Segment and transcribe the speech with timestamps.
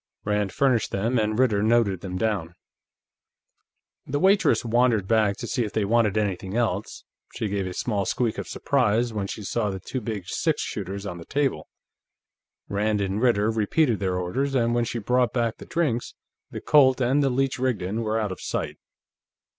[0.25, 2.55] Rand furnished them, and Ritter noted them down.
[4.07, 7.03] The waitress wandered back to see if they wanted anything else;
[7.35, 11.05] she gave a small squeak of surprise when she saw the two big six shooters
[11.05, 11.67] on the table.
[12.67, 16.15] Rand and Ritter repeated their orders, and when she brought back the drinks,
[16.49, 18.77] the Colt and the Leech & Rigdon were out of sight.